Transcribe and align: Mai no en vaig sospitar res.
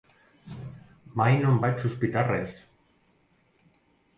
Mai 1.21 1.37
no 1.43 1.51
en 1.55 1.61
vaig 1.65 1.83
sospitar 1.85 2.25
res. 2.31 2.57